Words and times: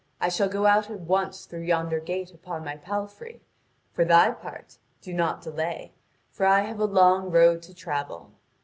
I 0.19 0.29
shall 0.29 0.49
go 0.49 0.65
out 0.65 0.89
at 0.89 1.01
once 1.01 1.45
through 1.45 1.59
yonder 1.61 1.99
gate 1.99 2.33
upon 2.33 2.65
my 2.65 2.75
palfrey. 2.75 3.43
For 3.93 4.03
thy 4.03 4.31
part, 4.31 4.79
do 4.99 5.13
not 5.13 5.43
delay, 5.43 5.93
for 6.31 6.47
I 6.47 6.61
have 6.61 6.79
a 6.79 6.85
long 6.85 7.29
road 7.29 7.61
to 7.61 7.73
travel. 7.75 8.31